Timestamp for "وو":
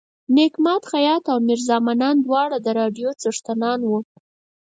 3.89-3.99